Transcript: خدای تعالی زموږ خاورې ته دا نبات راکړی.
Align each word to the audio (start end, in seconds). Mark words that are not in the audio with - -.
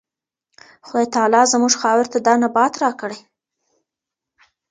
خدای 0.87 1.07
تعالی 1.15 1.41
زموږ 1.53 1.73
خاورې 1.81 2.07
ته 2.13 2.19
دا 2.27 2.33
نبات 2.43 2.73
راکړی. 2.83 3.19